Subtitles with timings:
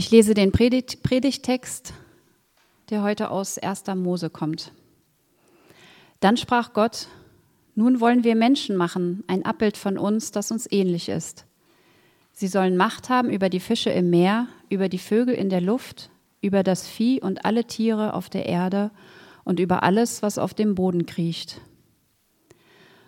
[0.00, 1.92] Ich lese den Predigt Predigtext,
[2.88, 3.84] der heute aus 1.
[3.96, 4.72] Mose kommt.
[6.20, 7.08] Dann sprach Gott,
[7.74, 11.44] nun wollen wir Menschen machen, ein Abbild von uns, das uns ähnlich ist.
[12.32, 16.08] Sie sollen Macht haben über die Fische im Meer, über die Vögel in der Luft,
[16.40, 18.92] über das Vieh und alle Tiere auf der Erde
[19.44, 21.60] und über alles, was auf dem Boden kriecht.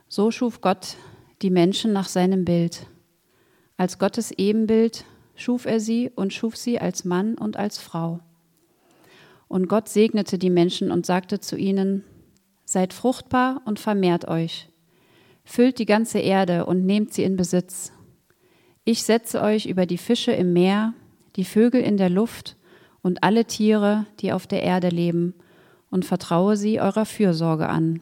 [0.08, 0.96] So schuf Gott
[1.40, 2.86] die Menschen nach seinem Bild.
[3.78, 8.20] Als Gottes Ebenbild schuf er sie und schuf sie als Mann und als Frau.
[9.48, 12.04] Und Gott segnete die Menschen und sagte zu ihnen,
[12.64, 14.68] Seid fruchtbar und vermehrt euch,
[15.44, 17.92] füllt die ganze Erde und nehmt sie in Besitz.
[18.84, 20.94] Ich setze euch über die Fische im Meer,
[21.36, 22.56] die Vögel in der Luft
[23.02, 25.34] und alle Tiere, die auf der Erde leben,
[25.90, 28.00] und vertraue sie eurer Fürsorge an.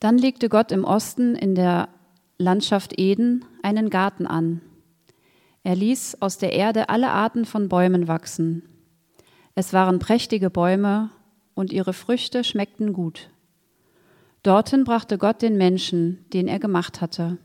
[0.00, 1.88] Dann legte Gott im Osten in der
[2.38, 4.60] Landschaft Eden einen Garten an.
[5.62, 8.62] Er ließ aus der Erde alle Arten von Bäumen wachsen.
[9.54, 11.10] Es waren prächtige Bäume
[11.54, 13.30] und ihre Früchte schmeckten gut.
[14.42, 17.38] Dorthin brachte Gott den Menschen, den er gemacht hatte.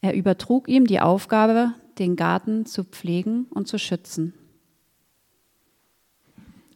[0.00, 4.34] Er übertrug ihm die Aufgabe, den Garten zu pflegen und zu schützen.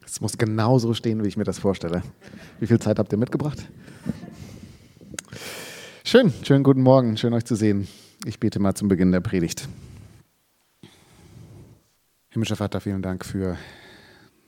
[0.04, 2.02] Es muss genau so stehen, wie ich mir das vorstelle.
[2.60, 3.68] Wie viel Zeit habt ihr mitgebracht?
[6.12, 7.88] Schön, schönen guten Morgen, schön euch zu sehen.
[8.26, 9.66] Ich bete mal zum Beginn der Predigt.
[12.28, 13.56] Himmlischer Vater, vielen Dank für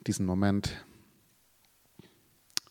[0.07, 0.85] diesen Moment,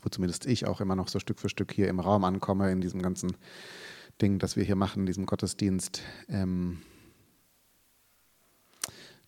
[0.04, 2.82] wo zumindest ich auch immer noch so Stück für Stück hier im Raum ankomme, in
[2.82, 3.36] diesem ganzen
[4.22, 6.04] Ding, das wir hier machen, in diesem Gottesdienst.
[6.30, 6.84] Ähm,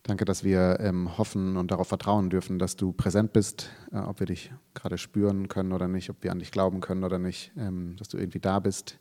[0.04, 4.20] danke, dass wir ähm, hoffen und darauf vertrauen dürfen, dass du präsent bist, äh, ob
[4.20, 7.50] wir dich gerade spüren können oder nicht, ob wir an dich glauben können oder nicht,
[7.58, 9.00] ähm, dass du irgendwie da bist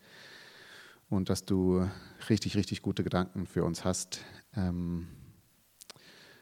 [1.09, 1.87] und dass du
[2.29, 4.21] richtig, richtig gute Gedanken für uns hast.
[4.55, 5.07] Ähm,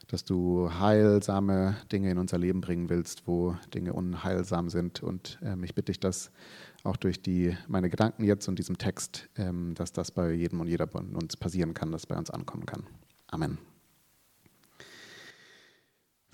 [0.08, 5.02] dass du heilsame Dinge in unser Leben bringen willst, wo Dinge unheilsam sind.
[5.02, 6.30] Und ähm, ich bitte dich, dass
[6.82, 10.68] auch durch die, meine Gedanken jetzt und diesem Text, ähm, dass das bei jedem und
[10.68, 12.84] jeder von uns passieren kann, dass bei uns ankommen kann.
[13.28, 13.58] Amen.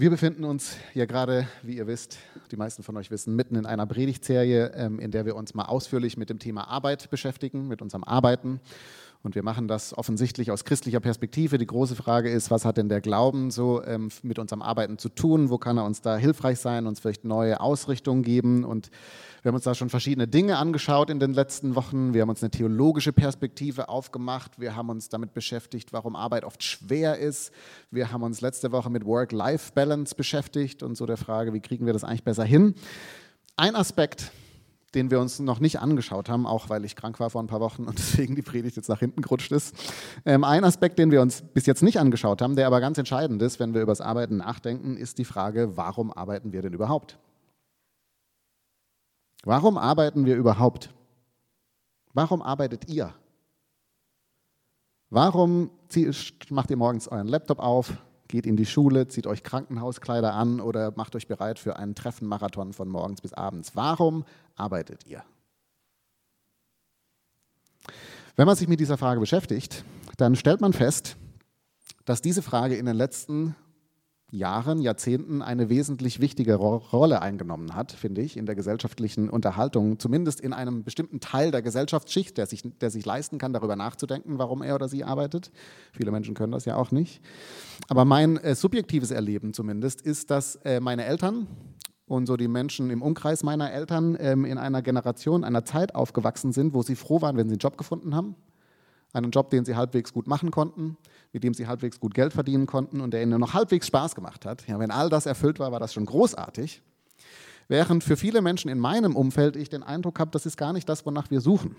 [0.00, 2.16] Wir befinden uns ja gerade, wie ihr wisst,
[2.50, 5.66] die meisten von euch wissen, mitten in einer Predigtserie, ähm, in der wir uns mal
[5.66, 8.61] ausführlich mit dem Thema Arbeit beschäftigen, mit unserem Arbeiten.
[9.22, 11.58] Und wir machen das offensichtlich aus christlicher Perspektive.
[11.58, 15.10] Die große Frage ist, was hat denn der Glauben so ähm, mit unserem Arbeiten zu
[15.10, 15.50] tun?
[15.50, 18.64] Wo kann er uns da hilfreich sein, uns vielleicht neue Ausrichtungen geben?
[18.64, 18.91] Und
[19.42, 22.14] wir haben uns da schon verschiedene Dinge angeschaut in den letzten Wochen.
[22.14, 24.58] Wir haben uns eine theologische Perspektive aufgemacht.
[24.58, 27.52] Wir haben uns damit beschäftigt, warum Arbeit oft schwer ist.
[27.91, 31.92] Wir haben uns letzte Woche mit Work-Life-Balance beschäftigt und so der Frage, wie kriegen wir
[31.92, 32.75] das eigentlich besser hin?
[33.56, 34.32] Ein Aspekt,
[34.94, 37.60] den wir uns noch nicht angeschaut haben, auch weil ich krank war vor ein paar
[37.60, 39.74] Wochen und deswegen die Predigt jetzt nach hinten gerutscht ist.
[40.24, 43.40] Ähm, ein Aspekt, den wir uns bis jetzt nicht angeschaut haben, der aber ganz entscheidend
[43.42, 47.18] ist, wenn wir über das Arbeiten nachdenken, ist die Frage, warum arbeiten wir denn überhaupt?
[49.44, 50.92] Warum arbeiten wir überhaupt?
[52.12, 53.14] Warum arbeitet ihr?
[55.08, 55.70] Warum
[56.50, 57.92] macht ihr morgens euren Laptop auf,
[58.30, 62.72] geht in die Schule, zieht euch Krankenhauskleider an oder macht euch bereit für einen Treffenmarathon
[62.72, 63.72] von morgens bis abends.
[63.74, 64.24] Warum
[64.56, 65.22] arbeitet ihr?
[68.36, 69.84] Wenn man sich mit dieser Frage beschäftigt,
[70.16, 71.16] dann stellt man fest,
[72.04, 73.54] dass diese Frage in den letzten
[74.30, 80.41] Jahren, Jahrzehnten eine wesentlich wichtige Rolle eingenommen hat, finde ich, in der gesellschaftlichen Unterhaltung, zumindest
[80.41, 84.62] in einem bestimmten Teil der Gesellschaftsschicht, der sich, der sich leisten kann, darüber nachzudenken, warum
[84.62, 85.50] er oder sie arbeitet.
[85.92, 87.20] Viele Menschen können das ja auch nicht.
[87.88, 91.48] Aber mein äh, subjektives Erleben zumindest ist, dass äh, meine Eltern
[92.06, 96.52] und so die Menschen im Umkreis meiner Eltern ähm, in einer Generation, einer Zeit aufgewachsen
[96.52, 98.36] sind, wo sie froh waren, wenn sie einen Job gefunden haben
[99.12, 100.97] einen Job, den sie halbwegs gut machen konnten,
[101.32, 104.47] mit dem sie halbwegs gut Geld verdienen konnten und der ihnen noch halbwegs Spaß gemacht
[104.47, 104.66] hat.
[104.66, 106.82] Ja, wenn all das erfüllt war, war das schon großartig.
[107.69, 110.88] Während für viele Menschen in meinem Umfeld ich den Eindruck habe, das ist gar nicht
[110.88, 111.76] das, wonach wir suchen.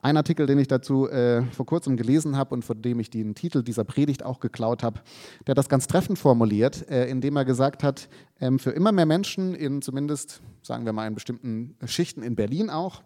[0.00, 3.34] Ein Artikel, den ich dazu äh, vor kurzem gelesen habe und von dem ich den
[3.34, 5.00] Titel dieser Predigt auch geklaut habe,
[5.48, 8.08] der das ganz treffend formuliert, äh, indem er gesagt hat,
[8.40, 12.70] ähm, für immer mehr Menschen in zumindest, sagen wir mal, in bestimmten Schichten in Berlin
[12.70, 13.02] auch,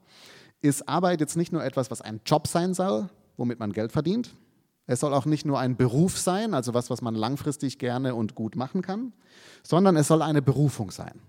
[0.62, 4.34] ist Arbeit jetzt nicht nur etwas, was ein Job sein soll, womit man Geld verdient.
[4.86, 8.34] Es soll auch nicht nur ein Beruf sein, also was, was man langfristig gerne und
[8.34, 9.12] gut machen kann,
[9.62, 11.20] sondern es soll eine Berufung sein.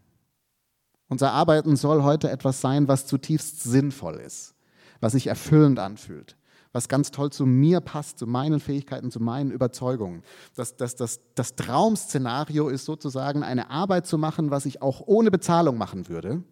[1.09, 4.55] Unser Arbeiten soll heute etwas sein, was zutiefst sinnvoll ist,
[4.99, 6.37] was sich erfüllend anfühlt,
[6.71, 10.23] was ganz toll zu mir passt, zu meinen Fähigkeiten, zu meinen Überzeugungen.
[10.55, 15.29] Das, das, das, das Traum-Szenario ist sozusagen eine Arbeit zu machen, was ich auch ohne
[15.29, 16.43] Bezahlung machen würde,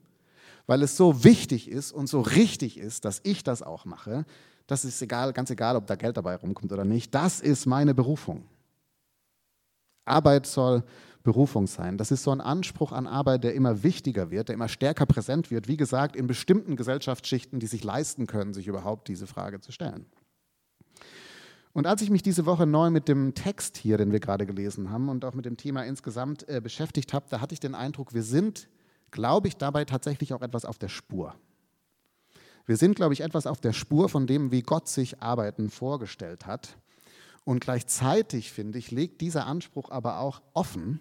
[0.68, 4.26] weil es so wichtig ist und so richtig ist, dass ich das auch mache,
[4.68, 7.14] Das ist egal, ganz egal, ob da Geld dabei rumkommt oder nicht.
[7.14, 8.46] Das ist meine Berufung.
[10.06, 10.84] Arbeit soll
[11.24, 11.98] Berufung sein.
[11.98, 15.52] Das ist so ein Anspruch an Arbeit, der immer wichtiger wird, der immer stärker präsent
[15.52, 15.68] wird.
[15.68, 20.06] Wie gesagt, in bestimmten Gesellschaftsschichten, die sich leisten können, sich überhaupt diese Frage zu stellen.
[21.74, 24.90] Und als ich mich diese Woche neu mit dem Text hier, den wir gerade gelesen
[24.90, 28.14] haben, und auch mit dem Thema insgesamt äh, beschäftigt habe, da hatte ich den Eindruck,
[28.14, 28.68] wir sind,
[29.12, 31.36] glaube ich, dabei tatsächlich auch etwas auf der Spur.
[32.66, 36.46] Wir sind, glaube ich, etwas auf der Spur von dem, wie Gott sich Arbeiten vorgestellt
[36.46, 36.78] hat.
[37.44, 41.00] Und gleichzeitig, finde ich, legt dieser Anspruch aber auch offen,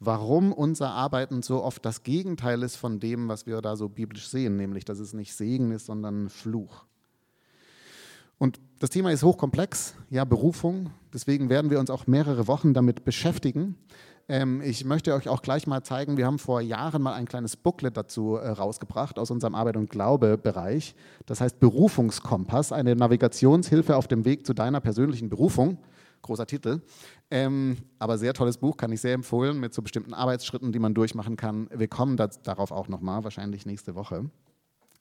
[0.00, 4.28] warum unser Arbeiten so oft das Gegenteil ist von dem, was wir da so biblisch
[4.28, 6.84] sehen, nämlich dass es nicht Segen ist, sondern Fluch.
[8.38, 10.90] Und das Thema ist hochkomplex, ja, Berufung.
[11.12, 13.76] Deswegen werden wir uns auch mehrere Wochen damit beschäftigen.
[14.28, 17.56] Ähm, ich möchte euch auch gleich mal zeigen, wir haben vor Jahren mal ein kleines
[17.56, 20.96] Booklet dazu äh, rausgebracht aus unserem Arbeit- und Glaube-Bereich.
[21.26, 25.78] Das heißt Berufungskompass, eine Navigationshilfe auf dem Weg zu deiner persönlichen Berufung.
[26.22, 26.80] Großer Titel.
[27.30, 30.94] Ähm, aber sehr tolles Buch, kann ich sehr empfehlen, mit so bestimmten Arbeitsschritten, die man
[30.94, 31.68] durchmachen kann.
[31.72, 34.28] Wir kommen da, darauf auch nochmal, wahrscheinlich nächste Woche.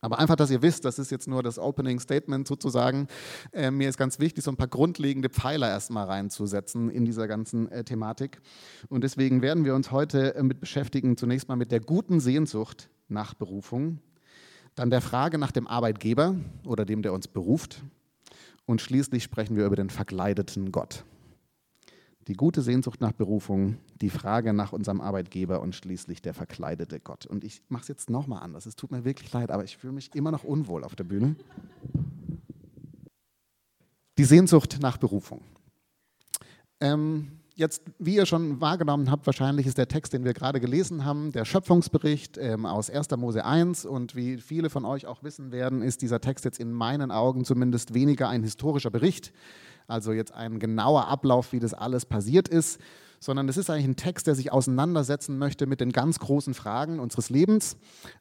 [0.01, 3.07] Aber einfach, dass ihr wisst, das ist jetzt nur das Opening Statement sozusagen.
[3.51, 7.71] Äh, mir ist ganz wichtig, so ein paar grundlegende Pfeiler erstmal reinzusetzen in dieser ganzen
[7.71, 8.41] äh, Thematik.
[8.89, 12.89] Und deswegen werden wir uns heute äh, mit beschäftigen, zunächst mal mit der guten Sehnsucht
[13.07, 13.99] nach Berufung,
[14.75, 17.83] dann der Frage nach dem Arbeitgeber oder dem, der uns beruft.
[18.65, 21.05] Und schließlich sprechen wir über den verkleideten Gott
[22.27, 27.25] die gute Sehnsucht nach Berufung, die Frage nach unserem Arbeitgeber und schließlich der verkleidete Gott.
[27.25, 28.65] Und ich mache es jetzt nochmal anders.
[28.65, 31.35] Es tut mir wirklich leid, aber ich fühle mich immer noch unwohl auf der Bühne.
[34.17, 35.41] Die Sehnsucht nach Berufung.
[36.79, 41.05] Ähm, jetzt, wie ihr schon wahrgenommen habt, wahrscheinlich ist der Text, den wir gerade gelesen
[41.05, 43.11] haben, der Schöpfungsbericht ähm, aus 1.
[43.17, 43.85] Mose 1.
[43.85, 47.45] Und wie viele von euch auch wissen werden, ist dieser Text jetzt in meinen Augen
[47.45, 49.31] zumindest weniger ein historischer Bericht,
[49.87, 52.79] also jetzt ein genauer Ablauf, wie das alles passiert ist,
[53.19, 56.99] sondern es ist eigentlich ein Text, der sich auseinandersetzen möchte mit den ganz großen Fragen
[56.99, 57.77] unseres Lebens.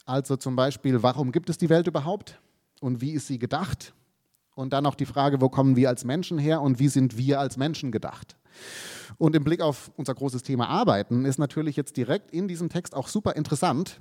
[0.06, 2.40] Also zum Beispiel, warum gibt es die Welt überhaupt
[2.80, 3.92] und wie ist sie gedacht?
[4.54, 7.40] Und dann noch die Frage, wo kommen wir als Menschen her und wie sind wir
[7.40, 8.36] als Menschen gedacht?
[9.18, 12.94] Und im Blick auf unser großes Thema Arbeiten ist natürlich jetzt direkt in diesem Text
[12.94, 14.00] auch super interessant,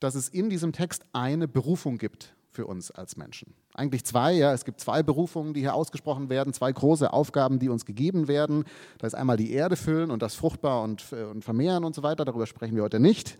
[0.00, 3.54] dass es in diesem Text eine Berufung gibt für uns als Menschen.
[3.74, 4.52] Eigentlich zwei, ja.
[4.52, 8.64] Es gibt zwei Berufungen, die hier ausgesprochen werden, zwei große Aufgaben, die uns gegeben werden.
[8.98, 12.02] Da ist einmal die Erde füllen und das fruchtbar und, äh, und vermehren und so
[12.02, 12.24] weiter.
[12.24, 13.38] Darüber sprechen wir heute nicht,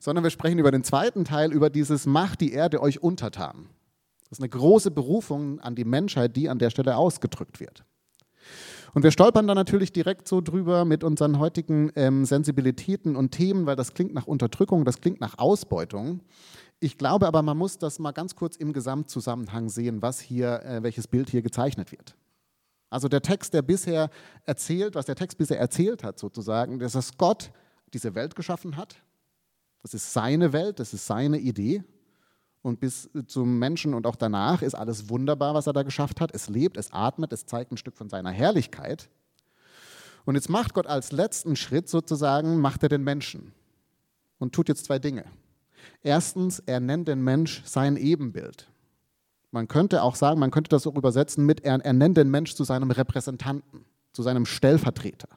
[0.00, 3.68] sondern wir sprechen über den zweiten Teil, über dieses Macht die Erde euch untertan.
[4.28, 7.84] Das ist eine große Berufung an die Menschheit, die an der Stelle ausgedrückt wird.
[8.96, 13.66] Und wir stolpern da natürlich direkt so drüber mit unseren heutigen ähm, Sensibilitäten und Themen,
[13.66, 16.20] weil das klingt nach Unterdrückung, das klingt nach Ausbeutung.
[16.78, 20.82] Ich glaube aber, man muss das mal ganz kurz im Gesamtzusammenhang sehen, was hier, äh,
[20.82, 22.14] welches Bild hier gezeichnet wird.
[22.90, 24.10] Also der Text, der bisher
[24.44, 27.50] erzählt, was der Text bisher erzählt hat, sozusagen, dass Gott
[27.92, 28.96] diese Welt geschaffen hat.
[29.82, 31.82] Das ist seine Welt, das ist seine Idee.
[32.62, 36.34] Und bis zum Menschen und auch danach ist alles wunderbar, was er da geschafft hat.
[36.34, 39.08] Es lebt, es atmet, es zeigt ein Stück von seiner Herrlichkeit.
[40.24, 43.52] Und jetzt macht Gott als letzten Schritt sozusagen, macht er den Menschen
[44.38, 45.24] und tut jetzt zwei Dinge.
[46.02, 48.68] Erstens, er nennt den Mensch sein Ebenbild.
[49.50, 52.54] Man könnte auch sagen, man könnte das auch übersetzen mit, er, er nennt den Mensch
[52.54, 55.28] zu seinem Repräsentanten, zu seinem Stellvertreter.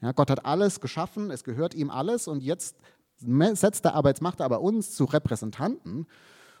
[0.00, 2.76] Ja, Gott hat alles geschaffen, es gehört ihm alles und jetzt
[3.18, 6.06] setzt er aber, jetzt macht er aber uns zu Repräsentanten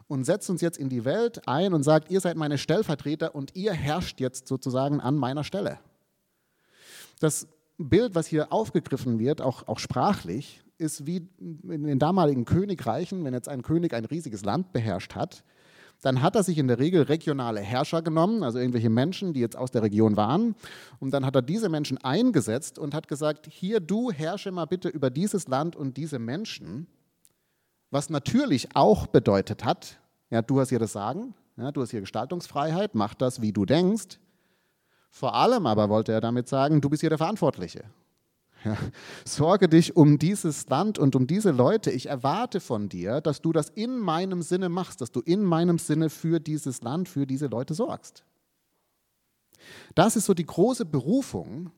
[0.08, 3.54] und setzt uns jetzt in die Welt ein und sagt, ihr seid meine Stellvertreter und
[3.54, 5.78] ihr herrscht jetzt sozusagen an meiner Stelle.
[7.20, 13.24] Das Bild, was hier aufgegriffen wird, auch, auch sprachlich, ist wie in den damaligen Königreichen,
[13.24, 15.44] wenn jetzt ein König ein riesiges Land beherrscht hat,
[16.02, 19.56] dann hat er sich in der Regel regionale Herrscher genommen, also irgendwelche Menschen, die jetzt
[19.56, 20.54] aus der Region waren.
[21.00, 24.88] Und dann hat er diese Menschen eingesetzt und hat gesagt, hier du herrsche mal bitte
[24.88, 26.86] über dieses Land und diese Menschen.
[27.90, 29.98] Was natürlich auch bedeutet hat,
[30.30, 33.64] ja, du hast hier das Sagen, ja, du hast hier Gestaltungsfreiheit, mach das, wie du
[33.64, 34.18] denkst.
[35.08, 37.84] Vor allem aber wollte er damit sagen, du bist hier der Verantwortliche.
[38.66, 38.76] Ja,
[39.24, 41.92] sorge dich um dieses Land und um diese Leute.
[41.92, 45.78] Ich erwarte von dir, dass du das in meinem Sinne machst, dass du in meinem
[45.78, 48.24] Sinne für dieses Land, für diese Leute sorgst.
[49.94, 51.70] Das ist so die große Berufung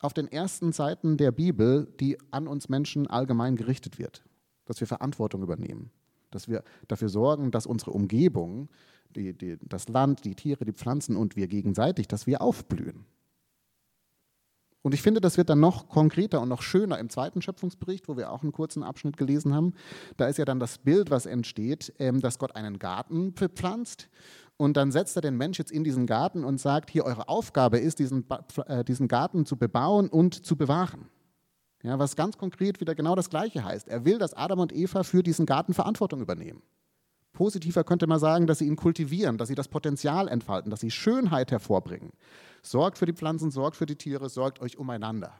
[0.00, 4.22] auf den ersten Seiten der Bibel, die an uns Menschen allgemein gerichtet wird.
[4.66, 5.90] Dass wir Verantwortung übernehmen,
[6.30, 8.68] dass wir dafür sorgen, dass unsere Umgebung,
[9.16, 13.06] die, die, das Land, die Tiere, die Pflanzen und wir gegenseitig, dass wir aufblühen.
[14.84, 18.18] Und ich finde, das wird dann noch konkreter und noch schöner im zweiten Schöpfungsbericht, wo
[18.18, 19.72] wir auch einen kurzen Abschnitt gelesen haben.
[20.18, 24.10] Da ist ja dann das Bild, was entsteht, ähm, dass Gott einen Garten bepflanzt
[24.58, 27.78] Und dann setzt er den Mensch jetzt in diesen Garten und sagt, hier eure Aufgabe
[27.78, 28.26] ist, diesen,
[28.66, 31.08] äh, diesen Garten zu bebauen und zu bewahren.
[31.82, 33.88] Ja, was ganz konkret wieder genau das Gleiche heißt.
[33.88, 36.62] Er will, dass Adam und Eva für diesen Garten Verantwortung übernehmen.
[37.34, 40.90] Positiver könnte man sagen, dass sie ihn kultivieren, dass sie das Potenzial entfalten, dass sie
[40.90, 42.12] Schönheit hervorbringen.
[42.62, 45.34] Sorgt für die Pflanzen, sorgt für die Tiere, sorgt euch umeinander.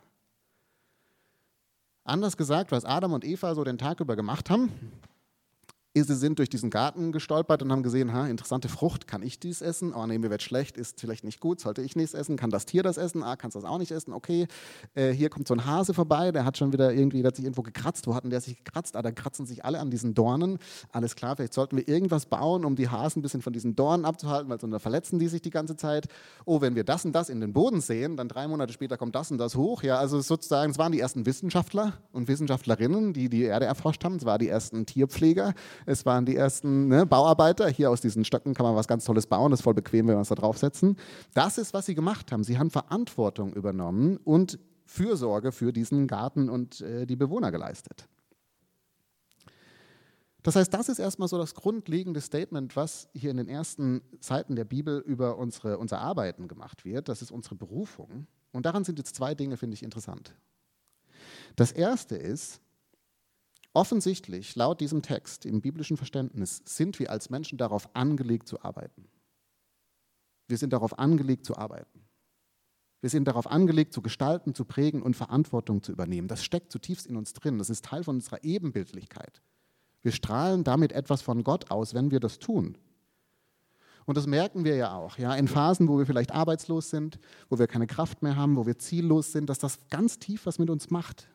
[2.04, 4.70] Anders gesagt, was Adam und Eva so den Tag über gemacht haben,
[5.96, 9.62] Sie sind durch diesen Garten gestolpert und haben gesehen, ha, interessante Frucht, kann ich dies
[9.62, 9.94] essen?
[9.94, 12.36] Oh nee, mir wird schlecht, ist vielleicht nicht gut, sollte ich nichts essen?
[12.36, 13.22] Kann das Tier das essen?
[13.22, 14.12] Ah, kannst das auch nicht essen?
[14.12, 14.48] Okay,
[14.96, 17.44] äh, hier kommt so ein Hase vorbei, der hat schon wieder irgendwie, der hat sich
[17.44, 18.08] irgendwo gekratzt.
[18.08, 18.96] Wo hat denn der sich gekratzt?
[18.96, 20.58] Ah, da kratzen sich alle an diesen Dornen.
[20.90, 24.04] Alles klar, vielleicht sollten wir irgendwas bauen, um die Hasen ein bisschen von diesen Dornen
[24.04, 26.08] abzuhalten, weil sonst verletzen die sich die ganze Zeit.
[26.44, 29.14] Oh, wenn wir das und das in den Boden sehen, dann drei Monate später kommt
[29.14, 29.84] das und das hoch.
[29.84, 34.16] Ja, also sozusagen, es waren die ersten Wissenschaftler und Wissenschaftlerinnen, die die Erde erforscht haben.
[34.16, 35.54] Es waren die ersten Tierpfleger.
[35.86, 37.68] Es waren die ersten ne, Bauarbeiter.
[37.68, 39.50] Hier aus diesen Stöcken kann man was ganz Tolles bauen.
[39.50, 40.96] Das ist voll bequem, wenn wir es da draufsetzen.
[41.34, 42.44] Das ist, was sie gemacht haben.
[42.44, 48.06] Sie haben Verantwortung übernommen und Fürsorge für diesen Garten und äh, die Bewohner geleistet.
[50.44, 54.56] Das heißt, das ist erstmal so das grundlegende Statement, was hier in den ersten Seiten
[54.56, 57.08] der Bibel über unsere, unser Arbeiten gemacht wird.
[57.08, 58.26] Das ist unsere Berufung.
[58.52, 60.34] Und daran sind jetzt zwei Dinge, finde ich, interessant.
[61.56, 62.60] Das erste ist,
[63.76, 69.08] Offensichtlich, laut diesem Text im biblischen Verständnis, sind wir als Menschen darauf angelegt zu arbeiten.
[70.46, 72.04] Wir sind darauf angelegt zu arbeiten.
[73.00, 76.28] Wir sind darauf angelegt zu gestalten, zu prägen und Verantwortung zu übernehmen.
[76.28, 77.58] Das steckt zutiefst in uns drin.
[77.58, 79.42] Das ist Teil von unserer Ebenbildlichkeit.
[80.02, 82.78] Wir strahlen damit etwas von Gott aus, wenn wir das tun.
[84.06, 87.58] Und das merken wir ja auch, ja, in Phasen, wo wir vielleicht arbeitslos sind, wo
[87.58, 90.70] wir keine Kraft mehr haben, wo wir ziellos sind, dass das ganz tief was mit
[90.70, 91.26] uns macht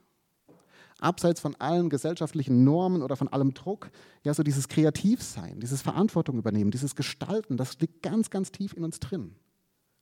[1.01, 3.89] abseits von allen gesellschaftlichen Normen oder von allem Druck,
[4.23, 8.83] ja, so dieses Kreativsein, dieses Verantwortung übernehmen, dieses Gestalten, das liegt ganz, ganz tief in
[8.83, 9.35] uns drin.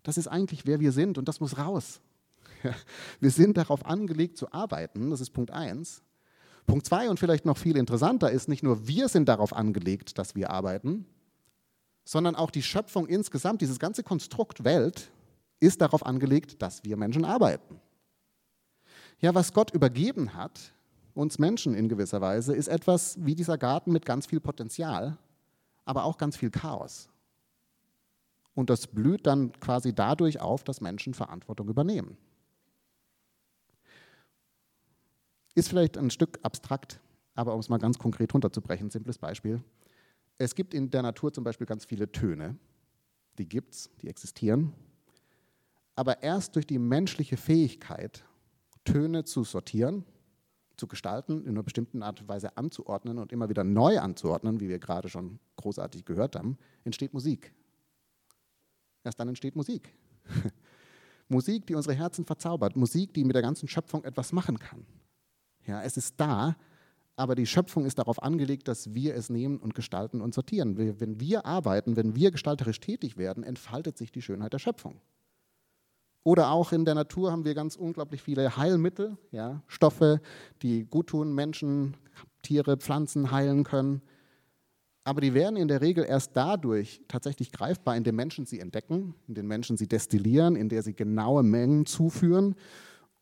[0.04, 2.02] Das ist eigentlich, wer wir sind und das muss raus.
[3.20, 6.02] Wir sind darauf angelegt zu arbeiten, das ist Punkt eins.
[6.66, 10.36] Punkt zwei und vielleicht noch viel interessanter ist, nicht nur wir sind darauf angelegt, dass
[10.36, 11.06] wir arbeiten,
[12.04, 15.12] sondern auch die Schöpfung insgesamt, dieses ganze Konstrukt Welt
[15.60, 17.80] ist darauf angelegt, dass wir Menschen arbeiten.
[19.20, 20.74] Ja, was Gott übergeben hat,
[21.18, 25.18] uns Menschen in gewisser Weise, ist etwas wie dieser Garten mit ganz viel Potenzial,
[25.84, 27.10] aber auch ganz viel Chaos.
[28.54, 32.18] Und das blüht dann quasi dadurch auf, dass Menschen Verantwortung übernehmen.
[35.56, 37.00] Ist vielleicht ein Stück abstrakt,
[37.34, 39.64] aber um es mal ganz konkret runterzubrechen, simples Beispiel.
[40.38, 42.58] Es gibt in der Natur zum Beispiel ganz viele Töne.
[43.40, 44.74] Die gibt es, die existieren.
[45.96, 48.24] Aber erst durch die menschliche Fähigkeit,
[48.84, 50.06] Töne zu sortieren,
[50.78, 54.70] zu gestalten, in einer bestimmten Art und Weise anzuordnen und immer wieder neu anzuordnen, wie
[54.70, 57.54] wir gerade schon großartig gehört haben, entsteht Musik.
[59.04, 59.94] Erst dann entsteht Musik.
[61.30, 64.86] Musik, die unsere Herzen verzaubert, Musik, die mit der ganzen Schöpfung etwas machen kann.
[65.66, 66.56] Ja, es ist da,
[67.18, 70.78] aber die Schöpfung ist darauf angelegt, dass wir es nehmen und gestalten und sortieren.
[70.78, 75.02] Wenn wir arbeiten, wenn wir gestalterisch tätig werden, entfaltet sich die Schönheit der Schöpfung.
[76.28, 80.20] Oder auch in der Natur haben wir ganz unglaublich viele Heilmittel, ja, Stoffe,
[80.62, 81.96] die gut tun, Menschen,
[82.42, 84.02] Tiere, Pflanzen heilen können.
[85.06, 89.48] Aber die werden in der Regel erst dadurch tatsächlich greifbar, indem Menschen sie entdecken, indem
[89.48, 92.56] Menschen sie destillieren, indem sie genaue Mengen zuführen.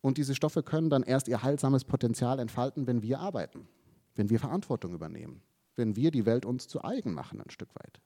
[0.02, 3.68] Und diese Stoffe können dann erst ihr heilsames Potenzial entfalten, wenn wir arbeiten,
[4.16, 5.44] wenn wir Verantwortung übernehmen,
[5.76, 8.02] wenn wir die Welt uns zu eigen machen ein Stück weit.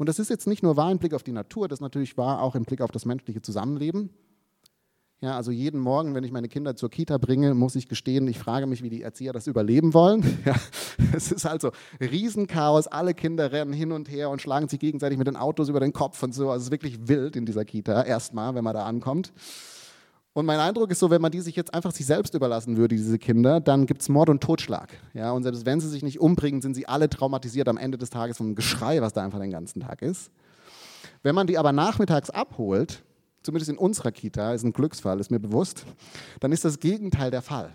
[0.00, 2.16] Und das ist jetzt nicht nur wahr im Blick auf die Natur, das ist natürlich
[2.16, 4.08] wahr auch im Blick auf das menschliche Zusammenleben.
[5.20, 8.38] Ja, also jeden Morgen, wenn ich meine Kinder zur Kita bringe, muss ich gestehen, ich
[8.38, 10.22] frage mich, wie die Erzieher das überleben wollen.
[10.46, 10.54] Ja,
[11.14, 15.26] es ist also Riesenchaos, alle Kinder rennen hin und her und schlagen sich gegenseitig mit
[15.26, 16.48] den Autos über den Kopf und so.
[16.48, 19.34] Also es ist wirklich wild in dieser Kita, erstmal, wenn man da ankommt.
[20.32, 22.94] Und mein Eindruck ist so, wenn man die sich jetzt einfach sich selbst überlassen würde,
[22.94, 24.90] diese Kinder, dann gibt es Mord und Totschlag.
[25.12, 28.10] Ja, und selbst wenn sie sich nicht umbringen, sind sie alle traumatisiert am Ende des
[28.10, 30.30] Tages vom Geschrei, was da einfach den ganzen Tag ist.
[31.24, 33.02] Wenn man die aber nachmittags abholt,
[33.42, 35.84] zumindest in unserer Kita, ist ein Glücksfall, ist mir bewusst,
[36.38, 37.74] dann ist das Gegenteil der Fall.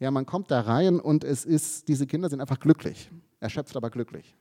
[0.00, 3.90] Ja, man kommt da rein und es ist, diese Kinder sind einfach glücklich, erschöpft aber
[3.90, 4.36] glücklich.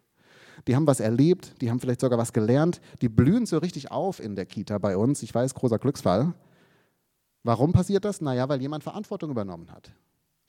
[0.67, 4.19] Die haben was erlebt, die haben vielleicht sogar was gelernt, die blühen so richtig auf
[4.19, 5.21] in der Kita bei uns.
[5.21, 6.33] Ich weiß, großer Glücksfall.
[7.47, 8.19] Warum passiert das?
[8.19, 9.93] Naja, weil jemand Verantwortung übernommen hat.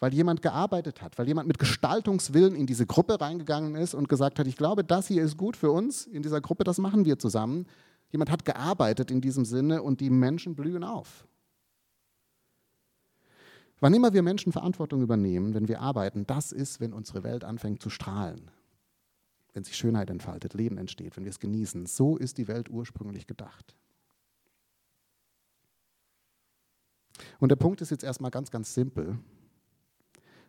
[0.00, 4.40] Weil jemand gearbeitet hat, weil jemand mit Gestaltungswillen in diese Gruppe reingegangen ist und gesagt
[4.40, 7.16] hat, ich glaube, das hier ist gut für uns in dieser Gruppe, das machen wir
[7.16, 7.66] zusammen.
[8.10, 11.28] Jemand hat gearbeitet in diesem Sinne und die Menschen blühen auf.
[13.78, 17.80] Wann immer wir Menschen Verantwortung übernehmen, wenn wir arbeiten, das ist, wenn unsere Welt anfängt
[17.80, 18.50] zu strahlen.
[19.54, 21.86] wenn sich Schönheit entfaltet, Leben entsteht, wenn wir es genießen.
[21.86, 23.76] So ist die Welt ursprünglich gedacht.
[27.38, 29.18] Und der Punkt ist jetzt erstmal ganz, ganz simpel.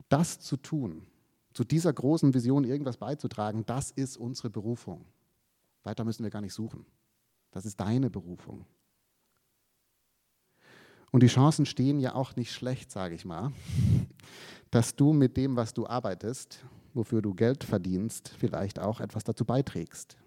[0.10, 1.06] Das zu tun,
[1.54, 5.06] zu dieser großen Vision irgendwas beizutragen, das ist unsere Berufung.
[5.84, 6.86] Weiter müssen wir gar nicht suchen.
[7.52, 8.66] Das ist deine Berufung.
[11.12, 13.52] Und die Chancen stehen ja auch nicht schlecht, sage ich mal,
[14.72, 19.46] dass du mit dem, was du arbeitest, wofür du Geld verdienst, vielleicht auch etwas dazu
[19.46, 20.18] beiträgst.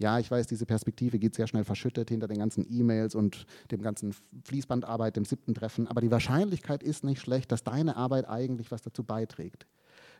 [0.00, 3.82] Ja, ich weiß, diese Perspektive geht sehr schnell verschüttet hinter den ganzen E-Mails und dem
[3.82, 4.14] ganzen
[4.44, 5.86] Fließbandarbeit, dem siebten Treffen.
[5.86, 9.66] Aber die Wahrscheinlichkeit ist nicht schlecht, dass deine Arbeit eigentlich was dazu beiträgt.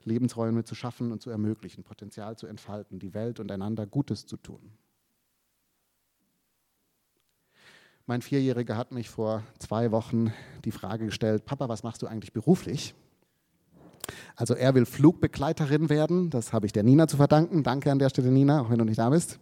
[0.05, 4.37] Lebensräume zu schaffen und zu ermöglichen, Potenzial zu entfalten, die Welt und einander Gutes zu
[4.37, 4.61] tun.
[8.05, 10.31] Mein Vierjähriger hat mich vor zwei Wochen
[10.67, 12.95] die Frage gestellt, Papa, was machst du eigentlich beruflich?
[14.37, 17.63] Also er will Flugbegleiterin werden, das habe ich der Nina zu verdanken.
[17.63, 19.39] Danke an der Stelle, Nina, auch wenn du nicht da bist.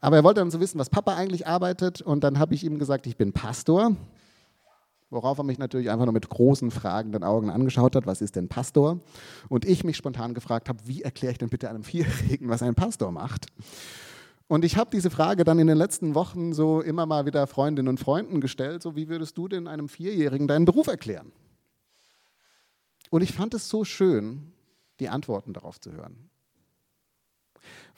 [0.00, 2.78] Aber er wollte dann so wissen, was Papa eigentlich arbeitet und dann habe ich ihm
[2.78, 3.96] gesagt, ich bin Pastor.
[5.10, 8.48] Worauf er mich natürlich einfach nur mit großen fragenden Augen angeschaut hat, was ist denn
[8.48, 9.00] Pastor?
[9.48, 12.74] Und ich mich spontan gefragt habe, wie erkläre ich denn bitte einem Vierjährigen, was ein
[12.74, 13.46] Pastor macht?
[14.48, 17.88] Und ich habe diese Frage dann in den letzten Wochen so immer mal wieder Freundinnen
[17.88, 21.32] und Freunden gestellt, so wie würdest du denn einem Vierjährigen deinen Beruf erklären?
[23.12, 24.54] Und ich fand es so schön,
[24.98, 26.30] die Antworten darauf zu hören.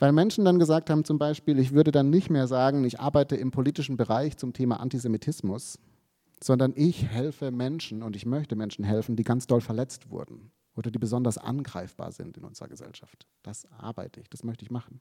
[0.00, 3.37] Weil Menschen dann gesagt haben, zum Beispiel, ich würde dann nicht mehr sagen, ich arbeite
[3.37, 5.78] im politischen Bereich zum Thema Antisemitismus,
[6.42, 10.90] sondern ich helfe Menschen und ich möchte Menschen helfen, die ganz doll verletzt wurden oder
[10.90, 13.28] die besonders angreifbar sind in unserer Gesellschaft.
[13.44, 15.00] Das arbeite ich, das möchte ich machen.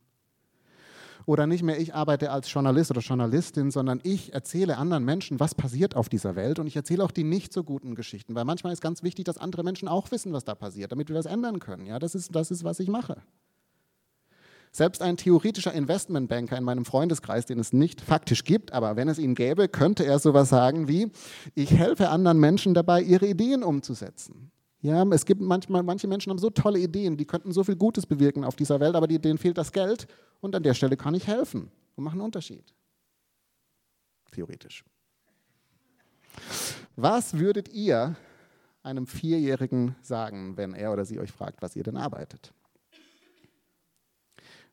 [1.26, 5.56] Oder nicht mehr ich arbeite als Journalist oder Journalistin, sondern ich erzähle anderen Menschen, was
[5.56, 8.74] passiert auf dieser Welt und ich erzähle auch die nicht so guten Geschichten, weil manchmal
[8.74, 11.60] ist ganz wichtig, dass andere Menschen auch wissen, was da passiert, damit wir das ändern
[11.60, 11.86] können.
[11.86, 13.22] Ja, das ist, das ist was ich mache.
[14.76, 19.20] Selbst ein theoretischer Investmentbanker in meinem Freundeskreis, den es nicht faktisch gibt, aber wenn es
[19.20, 21.12] ihn gäbe, könnte er sowas sagen wie,
[21.54, 24.52] ich helfe anderen Menschen dabei, ihre Ideen umzusetzen.
[24.84, 28.06] Ja, es gibt manchmal, manche Menschen haben so tolle Ideen, die könnten so viel Gutes
[28.06, 30.08] bewirken auf dieser Welt, aber denen fehlt das Geld
[30.42, 32.74] und an der Stelle kann ich helfen und mache einen Unterschied.
[34.34, 34.84] Theoretisch.
[36.98, 38.18] Was würdet ihr
[38.84, 42.54] einem Vierjährigen sagen, wenn er oder sie euch fragt, was ihr denn arbeitet?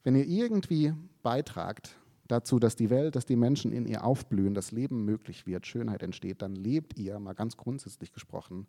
[0.02, 0.92] Wenn ihr irgendwie
[1.22, 1.94] beitragt
[2.26, 6.02] dazu, dass die Welt, dass die Menschen in ihr aufblühen, das Leben möglich wird, Schönheit
[6.02, 8.66] entsteht, dann lebt ihr, mal ganz grundsätzlich gesprochen,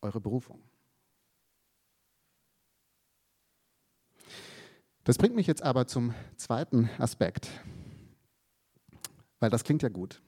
[0.00, 0.60] eure Berufung.
[5.04, 7.50] Das bringt mich jetzt aber zum zweiten Aspekt,
[9.40, 10.22] weil das klingt ja gut,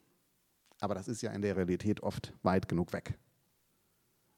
[0.81, 3.17] aber das ist ja in der Realität oft weit genug weg.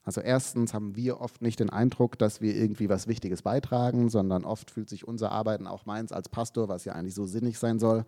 [0.03, 4.45] Also erstens haben wir oft nicht den Eindruck, dass wir irgendwie was Wichtiges beitragen, sondern
[4.45, 7.79] oft fühlt sich unser Arbeiten, auch meins als Pastor, was ja eigentlich so sinnig sein
[7.79, 8.05] soll,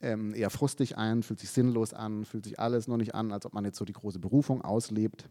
[0.00, 3.46] ähm, eher frustig ein, fühlt sich sinnlos an, fühlt sich alles nur nicht an, als
[3.46, 5.28] ob man jetzt so die große Berufung auslebt.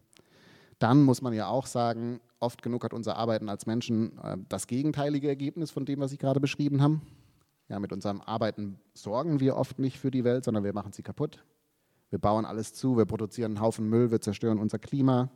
[0.84, 4.68] Dann muss man ja auch sagen, oft genug hat unser Arbeiten als Menschen äh, das
[4.68, 7.00] gegenteilige Ergebnis von dem, was ich gerade beschrieben habe.
[7.70, 11.02] Ja, mit unserem Arbeiten sorgen wir oft nicht für die Welt, sondern wir machen sie
[11.02, 11.46] kaputt.
[12.10, 15.32] Wir bauen alles zu, wir produzieren einen Haufen Müll, wir zerstören unser Klima.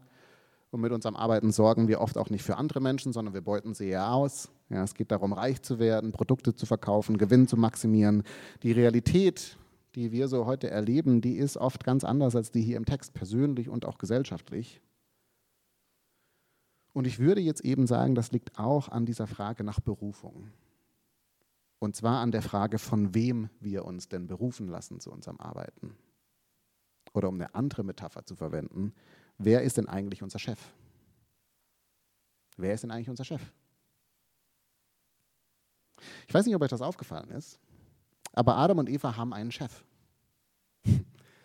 [0.70, 3.74] Und mit unserem Arbeiten sorgen wir oft auch nicht für andere Menschen, sondern wir beuten
[3.74, 4.50] sie eher aus.
[4.68, 8.24] Ja, es geht darum, reich zu werden, Produkte zu verkaufen, Gewinn zu maximieren.
[8.64, 9.58] Die Realität,
[9.96, 13.14] die wir so heute erleben, die ist oft ganz anders als die hier im Text,
[13.14, 14.82] persönlich und auch gesellschaftlich.
[16.98, 20.50] Und ich würde jetzt eben sagen, das liegt auch an dieser Frage nach Berufung.
[21.78, 25.96] Und zwar an der Frage, von wem wir uns denn berufen lassen zu unserem Arbeiten.
[27.14, 28.96] Oder um eine andere Metapher zu verwenden,
[29.38, 30.60] wer ist denn eigentlich unser Chef?
[32.58, 33.44] Wer ist denn eigentlich unser Chef?
[36.28, 37.60] Ich weiß nicht, ob euch das aufgefallen ist,
[38.34, 39.84] aber Adam und Eva haben einen Chef.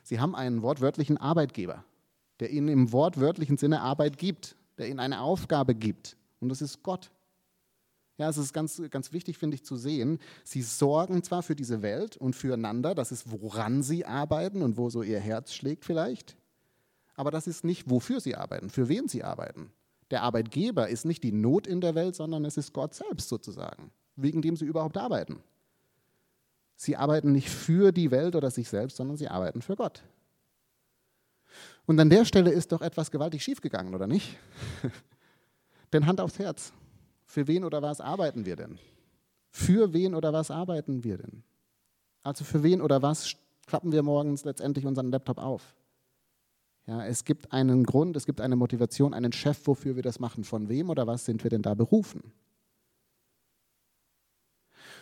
[0.02, 1.84] Sie haben einen wortwörtlichen Arbeitgeber,
[2.40, 6.16] der ihnen im wortwörtlichen Sinne Arbeit gibt der ihnen eine Aufgabe gibt.
[6.40, 7.10] Und das ist Gott.
[8.18, 10.18] Ja, es ist ganz, ganz wichtig, finde ich, zu sehen.
[10.44, 14.90] Sie sorgen zwar für diese Welt und füreinander, das ist, woran sie arbeiten und wo
[14.90, 16.36] so ihr Herz schlägt vielleicht,
[17.14, 19.72] aber das ist nicht, wofür sie arbeiten, für wen sie arbeiten.
[20.10, 23.90] Der Arbeitgeber ist nicht die Not in der Welt, sondern es ist Gott selbst sozusagen,
[24.16, 25.42] wegen dem sie überhaupt arbeiten.
[26.76, 30.02] Sie arbeiten nicht für die Welt oder sich selbst, sondern sie arbeiten für Gott.
[31.86, 34.38] Und an der Stelle ist doch etwas gewaltig schiefgegangen, oder nicht?
[35.92, 36.72] denn Hand aufs Herz.
[37.24, 38.78] Für wen oder was arbeiten wir denn?
[39.50, 41.42] Für wen oder was arbeiten wir denn?
[42.22, 43.34] Also für wen oder was
[43.66, 45.74] klappen wir morgens letztendlich unseren Laptop auf?
[46.86, 50.44] Ja, es gibt einen Grund, es gibt eine Motivation, einen Chef, wofür wir das machen.
[50.44, 52.32] Von wem oder was sind wir denn da berufen?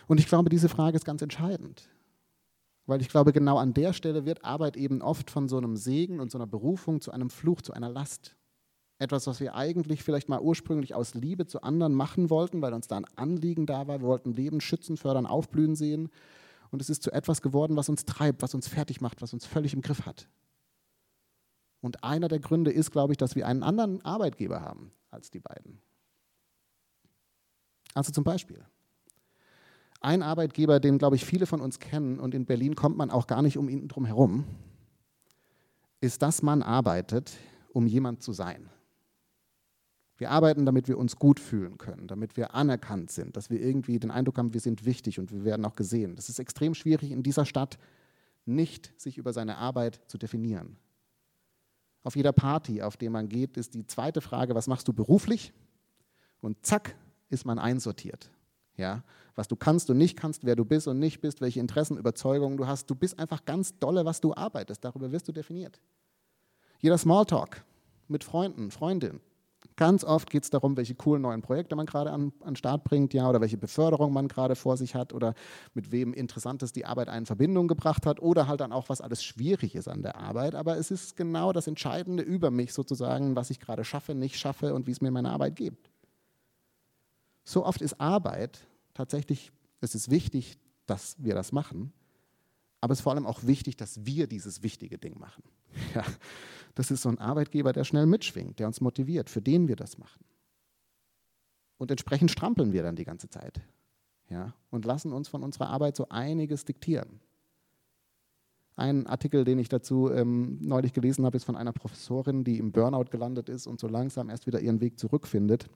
[0.07, 1.87] Und ich glaube, diese Frage ist ganz entscheidend.
[2.91, 6.19] Weil ich glaube, genau an der Stelle wird Arbeit eben oft von so einem Segen
[6.19, 8.35] und so einer Berufung zu einem Fluch, zu einer Last.
[8.99, 12.89] Etwas, was wir eigentlich vielleicht mal ursprünglich aus Liebe zu anderen machen wollten, weil uns
[12.89, 14.01] da ein Anliegen da war.
[14.01, 16.09] Wir wollten Leben schützen, fördern, aufblühen sehen.
[16.69, 19.45] Und es ist zu etwas geworden, was uns treibt, was uns fertig macht, was uns
[19.45, 20.27] völlig im Griff hat.
[21.79, 25.39] Und einer der Gründe ist, glaube ich, dass wir einen anderen Arbeitgeber haben als die
[25.39, 25.79] beiden.
[27.93, 28.65] Also zum Beispiel,
[30.01, 33.27] ein Arbeitgeber, den, glaube ich, viele von uns kennen und in Berlin kommt man auch
[33.27, 34.45] gar nicht um ihn drum herum,
[36.01, 37.31] ist, dass man arbeitet,
[37.71, 38.69] um jemand zu sein.
[40.17, 43.97] Wir arbeiten, damit wir uns gut fühlen können, damit wir anerkannt sind, dass wir irgendwie
[43.97, 46.15] den Eindruck haben, wir sind wichtig und wir werden auch gesehen.
[46.15, 47.79] Das ist extrem schwierig in dieser Stadt,
[48.45, 50.77] nicht sich über seine Arbeit zu definieren.
[52.03, 55.53] Auf jeder Party, auf der man geht, ist die zweite Frage, was machst du beruflich?
[56.39, 56.95] Und zack,
[57.29, 58.31] ist man einsortiert.
[58.77, 59.03] Ja,
[59.35, 62.57] was du kannst und nicht kannst, wer du bist und nicht bist, welche Interessen, Überzeugungen
[62.57, 62.89] du hast.
[62.89, 64.83] Du bist einfach ganz dolle, was du arbeitest.
[64.83, 65.79] Darüber wirst du definiert.
[66.79, 67.63] Jeder Smalltalk
[68.07, 69.21] mit Freunden, Freundinnen.
[69.75, 73.13] Ganz oft geht es darum, welche coolen neuen Projekte man gerade an, an Start bringt,
[73.13, 75.35] ja, oder welche Beförderung man gerade vor sich hat oder
[75.75, 79.23] mit wem Interessantes die Arbeit in Verbindung gebracht hat oder halt dann auch, was alles
[79.23, 80.55] schwierig ist an der Arbeit.
[80.55, 84.73] Aber es ist genau das Entscheidende über mich sozusagen, was ich gerade schaffe, nicht schaffe
[84.73, 85.90] und wie es mir meine Arbeit gibt.
[87.43, 88.59] So oft ist Arbeit
[88.93, 91.93] tatsächlich, es ist wichtig, dass wir das machen,
[92.81, 95.43] aber es ist vor allem auch wichtig, dass wir dieses wichtige Ding machen.
[95.95, 96.03] Ja,
[96.75, 99.97] das ist so ein Arbeitgeber, der schnell mitschwingt, der uns motiviert, für den wir das
[99.97, 100.23] machen.
[101.77, 103.61] Und entsprechend strampeln wir dann die ganze Zeit.
[104.29, 107.19] Ja, und lassen uns von unserer Arbeit so einiges diktieren.
[108.77, 112.71] Ein Artikel, den ich dazu ähm, neulich gelesen habe, ist von einer Professorin, die im
[112.71, 115.69] Burnout gelandet ist und so langsam erst wieder ihren Weg zurückfindet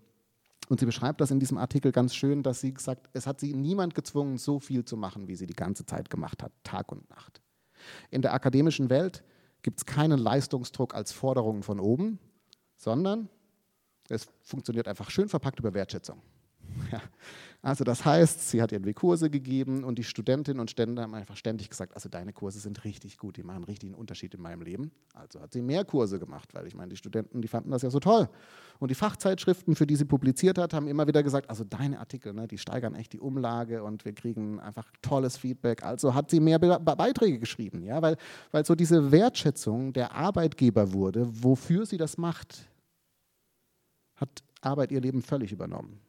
[0.69, 3.53] und sie beschreibt das in diesem Artikel ganz schön, dass sie sagt, es hat sie
[3.53, 7.09] niemand gezwungen, so viel zu machen, wie sie die ganze Zeit gemacht hat, Tag und
[7.09, 7.41] Nacht.
[8.09, 9.23] In der akademischen Welt
[9.61, 12.19] gibt es keinen Leistungsdruck als Forderung von oben,
[12.77, 13.29] sondern
[14.09, 16.21] es funktioniert einfach schön verpackt über Wertschätzung.
[16.91, 17.01] Ja.
[17.65, 21.35] Also das heißt, sie hat irgendwie Kurse gegeben und die Studentinnen und Studenten haben einfach
[21.35, 24.61] ständig gesagt, also deine Kurse sind richtig gut, die machen richtig einen Unterschied in meinem
[24.61, 24.91] Leben.
[25.15, 27.89] Also hat sie mehr Kurse gemacht, weil ich meine, die Studenten, die fanden das ja
[27.89, 28.29] so toll.
[28.77, 32.33] Und die Fachzeitschriften, für die sie publiziert hat, haben immer wieder gesagt, also deine Artikel,
[32.33, 35.83] ne, die steigern echt die Umlage und wir kriegen einfach tolles Feedback.
[35.83, 38.17] Also hat sie mehr Be Beiträge geschrieben, ja, weil,
[38.51, 42.69] weil so diese Wertschätzung der Arbeitgeber wurde, wofür sie das macht,
[44.17, 46.04] hat Arbeit ihr Leben völlig übernommen.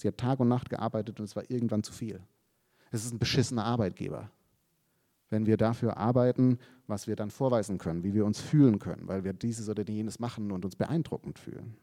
[0.00, 2.20] Sie hat Tag und Nacht gearbeitet und es war irgendwann zu viel.
[2.90, 4.30] Es ist ein beschissener Arbeitgeber.
[5.28, 9.24] Wenn wir dafür arbeiten, was wir dann vorweisen können, wie wir uns fühlen können, weil
[9.24, 11.76] wir dieses oder jenes machen und uns beeindruckend fühlen.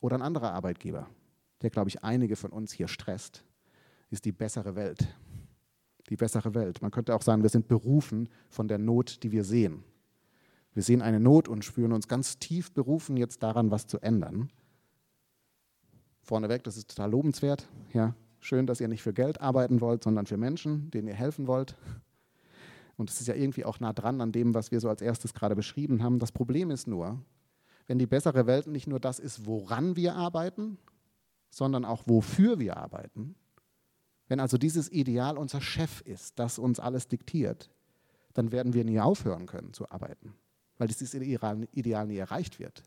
[0.00, 1.08] Oder ein anderer Arbeitgeber,
[1.62, 3.42] der, glaube ich, einige von uns hier stresst,
[4.10, 5.08] ist die bessere Welt.
[6.08, 6.82] Die bessere Welt.
[6.82, 9.82] Man könnte auch sagen, wir sind berufen von der Not, die wir sehen.
[10.72, 14.50] Wir sehen eine Not und spüren uns ganz tief berufen, jetzt daran was zu ändern
[16.28, 17.66] vorneweg, das ist total lobenswert.
[17.92, 21.46] Ja, schön, dass ihr nicht für Geld arbeiten wollt, sondern für Menschen, denen ihr helfen
[21.46, 21.76] wollt.
[22.96, 25.32] Und es ist ja irgendwie auch nah dran an dem, was wir so als erstes
[25.32, 26.18] gerade beschrieben haben.
[26.18, 27.18] Das Problem ist nur,
[27.86, 30.78] wenn die bessere Welt nicht nur das ist, woran wir arbeiten,
[31.50, 33.34] sondern auch wofür wir arbeiten,
[34.28, 37.70] wenn also dieses Ideal unser Chef ist, das uns alles diktiert,
[38.34, 40.34] dann werden wir nie aufhören können zu arbeiten,
[40.76, 42.82] weil dieses Ideal nie erreicht wird.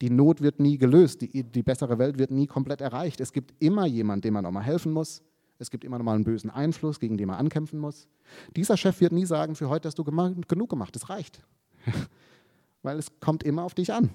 [0.00, 3.20] Die Not wird nie gelöst, die, die bessere Welt wird nie komplett erreicht.
[3.20, 5.22] Es gibt immer jemanden, dem man nochmal helfen muss.
[5.58, 8.08] Es gibt immer noch mal einen bösen Einfluss, gegen den man ankämpfen muss.
[8.56, 11.42] Dieser Chef wird nie sagen, für heute hast du genug gemacht, es reicht.
[12.82, 14.10] Weil es kommt immer auf dich an.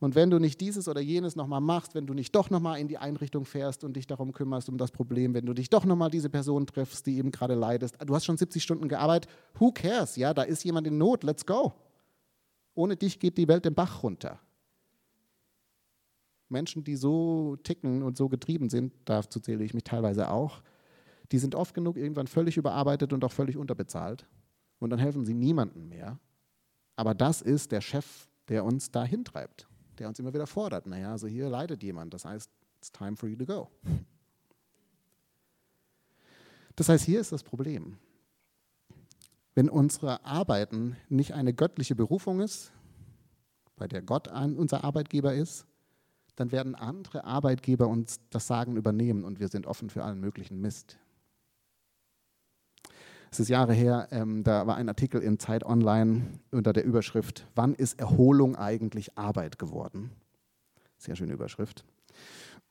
[0.00, 2.88] Und wenn du nicht dieses oder jenes nochmal machst, wenn du nicht doch nochmal in
[2.88, 6.10] die Einrichtung fährst und dich darum kümmerst, um das Problem, wenn du dich doch nochmal
[6.10, 10.16] diese Person triffst, die eben gerade leidest, du hast schon 70 Stunden gearbeitet, who cares?
[10.16, 11.74] Ja, da ist jemand in Not, let's go.
[12.74, 14.40] Ohne dich geht die Welt den Bach runter.
[16.50, 20.62] Menschen, die so ticken und so getrieben sind, dazu zähle ich mich teilweise auch,
[21.32, 24.26] die sind oft genug irgendwann völlig überarbeitet und auch völlig unterbezahlt.
[24.78, 26.18] Und dann helfen sie niemandem mehr.
[26.96, 30.86] Aber das ist der Chef, der uns da hintreibt, der uns immer wieder fordert.
[30.86, 33.68] Naja, also hier leidet jemand, das heißt, it's time for you to go.
[36.76, 37.98] Das heißt, hier ist das Problem.
[39.54, 42.72] Wenn unsere Arbeiten nicht eine göttliche Berufung ist,
[43.76, 45.66] bei der Gott unser Arbeitgeber ist,
[46.40, 50.58] dann werden andere Arbeitgeber uns das Sagen übernehmen und wir sind offen für allen möglichen
[50.58, 50.98] Mist.
[53.30, 57.46] Es ist Jahre her, ähm, da war ein Artikel in Zeit Online unter der Überschrift,
[57.54, 60.10] wann ist Erholung eigentlich Arbeit geworden?
[60.96, 61.84] Sehr schöne Überschrift.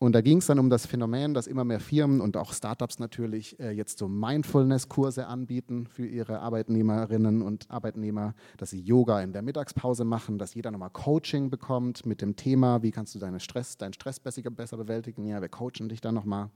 [0.02, 3.00] Und da ging es dann um das Phänomen, dass immer mehr Firmen und auch Startups
[3.00, 9.34] natürlich äh, jetzt so Mindfulness-Kurse anbieten für ihre Arbeitnehmerinnen und Arbeitnehmer, dass sie Yoga in
[9.34, 13.42] der Mittagspause machen, dass jeder nochmal Coaching bekommt mit dem Thema, wie kannst du deinen
[13.42, 15.26] Stress, deinen Stress besser, besser bewältigen.
[15.26, 16.50] Ja, wir coachen dich dann nochmal.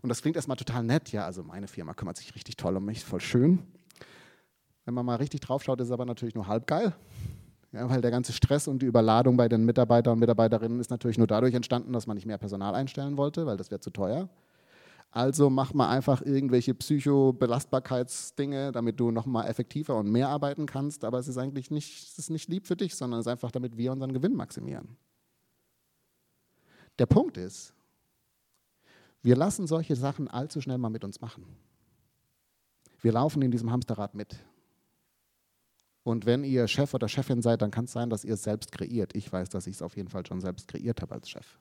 [0.00, 1.12] Und das klingt erstmal total nett.
[1.12, 3.58] Ja, also meine Firma kümmert sich richtig toll um mich, voll schön.
[4.86, 6.94] Wenn man mal richtig drauf schaut, ist es aber natürlich nur halb geil.
[7.76, 11.18] Ja, weil der ganze Stress und die Überladung bei den Mitarbeitern und Mitarbeiterinnen ist natürlich
[11.18, 14.30] nur dadurch entstanden, dass man nicht mehr Personal einstellen wollte, weil das wäre zu teuer.
[15.10, 21.04] Also mach mal einfach irgendwelche Psychobelastbarkeitsdinge, damit du noch mal effektiver und mehr arbeiten kannst.
[21.04, 23.50] Aber es ist eigentlich nicht, es ist nicht lieb für dich, sondern es ist einfach,
[23.50, 24.96] damit wir unseren Gewinn maximieren.
[26.98, 27.74] Der Punkt ist,
[29.22, 31.44] wir lassen solche Sachen allzu schnell mal mit uns machen.
[33.02, 34.38] Wir laufen in diesem Hamsterrad mit.
[36.06, 38.70] Und wenn ihr Chef oder Chefin seid, dann kann es sein, dass ihr es selbst
[38.70, 39.16] kreiert.
[39.16, 41.58] Ich weiß, dass ich es auf jeden Fall schon selbst kreiert habe als Chef.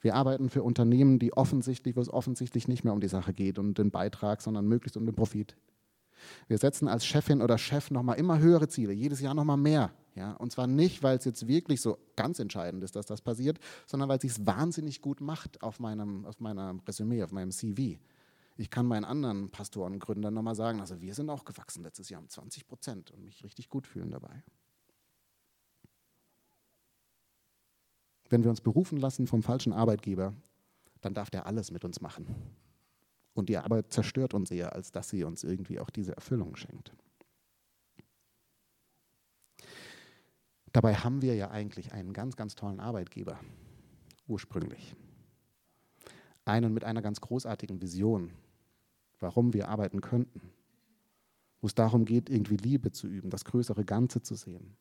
[0.00, 3.58] Wir arbeiten für Unternehmen, die offensichtlich, wo es offensichtlich nicht mehr um die Sache geht
[3.58, 5.56] und den Beitrag, sondern möglichst um den Profit.
[6.46, 9.90] Wir setzen als Chefin oder Chef nochmal immer höhere Ziele, jedes Jahr nochmal mehr.
[10.14, 10.34] Ja?
[10.34, 14.08] Und zwar nicht, weil es jetzt wirklich so ganz entscheidend ist, dass das passiert, sondern
[14.08, 17.98] weil es sich wahnsinnig gut macht auf meinem, auf meinem Resümee, auf meinem CV.
[18.56, 22.28] Ich kann meinen anderen Pastorengründern nochmal sagen, also wir sind auch gewachsen letztes Jahr um
[22.28, 24.42] 20 Prozent und mich richtig gut fühlen dabei.
[28.28, 30.34] Wenn wir uns berufen lassen vom falschen Arbeitgeber,
[31.00, 32.26] dann darf der alles mit uns machen.
[33.34, 36.92] Und die Arbeit zerstört uns eher, als dass sie uns irgendwie auch diese Erfüllung schenkt.
[40.72, 43.40] Dabei haben wir ja eigentlich einen ganz, ganz tollen Arbeitgeber,
[44.28, 44.94] ursprünglich.
[46.44, 48.30] Einen mit einer ganz großartigen Vision,
[49.18, 50.40] warum wir arbeiten könnten.
[51.60, 54.76] Wo es darum geht, irgendwie Liebe zu üben, das größere Ganze zu sehen.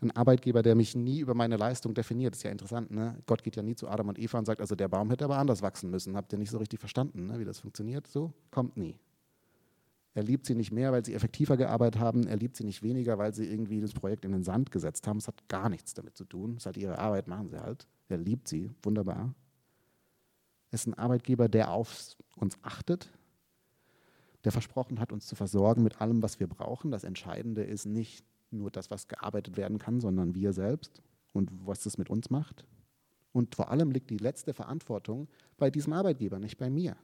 [0.00, 2.90] Ein Arbeitgeber, der mich nie über meine Leistung definiert, ist ja interessant.
[2.90, 3.18] Ne?
[3.26, 5.38] Gott geht ja nie zu Adam und Eva und sagt, also der Baum hätte aber
[5.38, 6.16] anders wachsen müssen.
[6.16, 7.38] Habt ihr nicht so richtig verstanden, ne?
[7.38, 8.08] wie das funktioniert?
[8.08, 8.98] So kommt nie.
[10.14, 12.26] Er liebt sie nicht mehr, weil sie effektiver gearbeitet haben.
[12.26, 15.18] Er liebt sie nicht weniger, weil sie irgendwie das Projekt in den Sand gesetzt haben.
[15.18, 16.52] Es hat gar nichts damit zu tun.
[16.52, 17.86] Es ist halt ihre Arbeit, machen sie halt.
[18.08, 19.34] Er liebt sie, wunderbar.
[20.72, 23.08] Ist ein Arbeitgeber, der auf uns achtet,
[24.42, 26.90] der versprochen hat, uns zu versorgen mit allem, was wir brauchen.
[26.90, 31.00] Das Entscheidende ist nicht nur das, was gearbeitet werden kann, sondern wir selbst
[31.32, 32.66] und was es mit uns macht.
[33.32, 36.96] Und vor allem liegt die letzte Verantwortung bei diesem Arbeitgeber, nicht bei mir.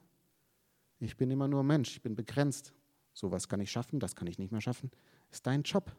[0.99, 2.73] Ich bin immer nur Mensch, ich bin begrenzt.
[3.13, 4.91] So was kann ich schaffen, das kann ich nicht mehr schaffen.
[5.31, 5.95] Ist dein Job.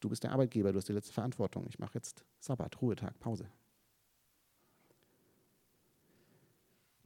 [0.00, 1.66] Du bist der Arbeitgeber, du hast die letzte Verantwortung.
[1.68, 3.46] Ich mache jetzt Sabbat, Ruhetag, Pause.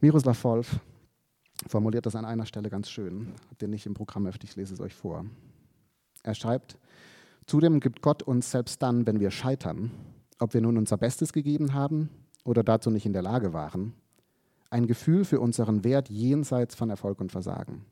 [0.01, 0.79] Miroslav Wolf
[1.67, 3.33] formuliert das an einer Stelle ganz schön.
[3.51, 5.25] Habt ihr nicht im Programm öfter, ich lese es euch vor.
[6.23, 6.79] Er schreibt,
[7.47, 9.91] zudem gibt Gott uns selbst dann, wenn wir scheitern,
[10.39, 12.11] ob wir nun unser Bestes gegeben haben
[12.45, 13.93] oder dazu nicht in der Lage waren,
[14.71, 17.85] ein Gefühl für unseren Wert jenseits von Erfolg und Versagen.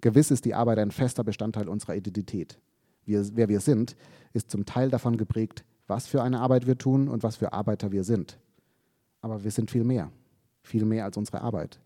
[0.00, 2.58] Gewiss ist die Arbeit ein fester Bestandteil unserer Identität.
[3.04, 3.94] Wir, wer wir sind,
[4.32, 7.92] ist zum Teil davon geprägt, was für eine Arbeit wir tun und was für Arbeiter
[7.92, 8.38] wir sind.
[9.20, 10.10] Aber wir sind viel mehr,
[10.62, 11.80] viel mehr als unsere Arbeit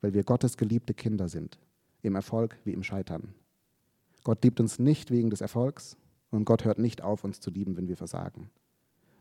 [0.00, 1.58] weil wir Gottes geliebte Kinder sind,
[2.02, 3.34] im Erfolg wie im Scheitern.
[4.24, 5.96] Gott liebt uns nicht wegen des Erfolgs
[6.30, 8.50] und Gott hört nicht auf, uns zu lieben, wenn wir versagen.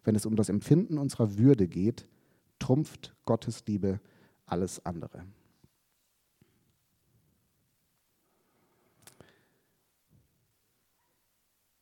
[0.04, 2.08] Wenn es um das Empfinden unserer Würde geht,
[2.60, 4.00] trumpft Gottes Liebe
[4.46, 5.26] alles andere.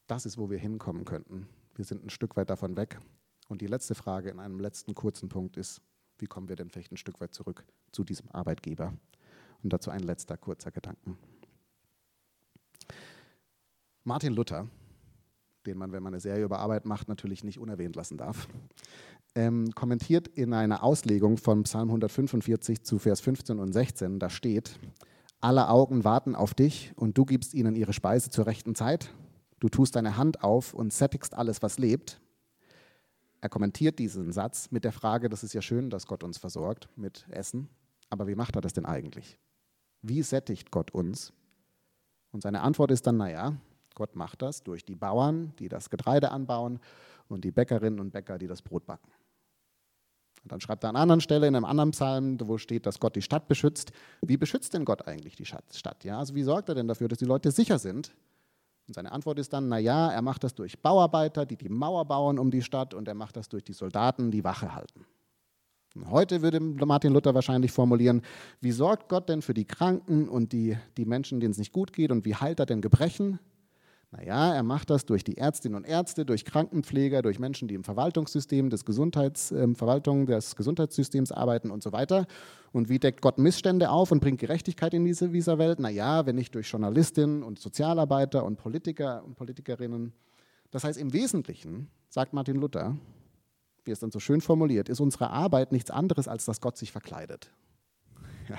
[0.08, 1.48] Das ist, wo wir hinkommen könnten.
[1.76, 3.00] Wir sind ein Stück weit davon weg.
[3.50, 5.82] Und die letzte Frage in einem letzten kurzen Punkt ist,
[6.20, 8.94] wie kommen wir denn vielleicht ein Stück weit zurück zu diesem Arbeitgeber?
[9.64, 11.18] Und dazu ein letzter kurzer Gedanken.
[14.04, 14.68] Martin Luther,
[15.66, 18.48] den man, wenn man eine Serie über Arbeit macht, natürlich nicht unerwähnt lassen darf,
[19.36, 24.80] ähm, kommentiert in einer Auslegung von Psalm 145 zu Vers 15 und 16, da steht,
[25.40, 29.14] alle Augen warten auf dich und du gibst ihnen ihre Speise zur rechten Zeit.
[29.60, 32.20] Du tust deine Hand auf und sättigst alles, was lebt.
[33.42, 36.90] Er kommentiert diesen Satz mit der Frage, das ist ja schön, dass Gott uns versorgt
[36.96, 37.70] mit Essen,
[38.10, 39.38] aber wie macht er das denn eigentlich?
[40.02, 41.34] Wie sättigt Gott uns?
[42.32, 43.58] Und seine Antwort ist dann, naja,
[43.96, 46.80] Gott macht das durch die Bauern, die das Getreide anbauen
[47.28, 49.12] und die Bäckerinnen und Bäcker, die das Brot backen.
[50.44, 53.00] Und dann schreibt er an einer anderen Stelle in einem anderen Psalm, wo steht, dass
[53.00, 53.92] Gott die Stadt beschützt.
[54.22, 56.04] Wie beschützt denn Gott eigentlich die Stadt?
[56.04, 58.16] Ja, also wie sorgt er denn dafür, dass die Leute sicher sind?
[58.88, 62.40] Und seine Antwort ist dann, naja, er macht das durch Bauarbeiter, die die Mauer bauen
[62.40, 65.06] um die Stadt und er macht das durch die Soldaten, die Wache halten.
[65.96, 68.22] Und heute würde Martin Luther wahrscheinlich formulieren,
[68.62, 71.92] wie sorgt Gott denn für die Kranken und die, die Menschen, denen es nicht gut
[71.92, 73.40] geht und wie heilt er denn Gebrechen?
[74.12, 77.84] Naja, er macht das durch die Ärztinnen und Ärzte, durch Krankenpfleger, durch Menschen, die im
[77.84, 82.26] Verwaltungssystem des, Gesundheits, äh, Verwaltung des Gesundheitssystems arbeiten und so weiter.
[82.72, 85.80] Und wie deckt Gott Missstände auf und bringt Gerechtigkeit in diese, dieser Welt?
[85.80, 90.14] Naja, wenn nicht durch Journalistinnen und Sozialarbeiter und Politiker und Politikerinnen.
[90.72, 92.96] Das heißt, im Wesentlichen, sagt Martin Luther,
[93.84, 96.92] wie es dann so schön formuliert, ist unsere Arbeit nichts anderes, als dass Gott sich
[96.92, 97.52] verkleidet.
[98.50, 98.56] Ja.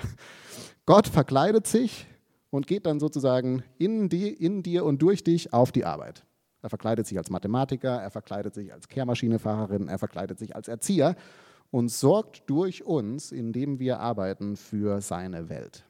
[0.85, 2.05] Gott verkleidet sich
[2.49, 6.25] und geht dann sozusagen in, die, in dir und durch dich auf die Arbeit.
[6.61, 11.15] Er verkleidet sich als Mathematiker, er verkleidet sich als Kehrmaschinefahrerin, er verkleidet sich als Erzieher
[11.71, 15.85] und sorgt durch uns, indem wir arbeiten, für seine Welt.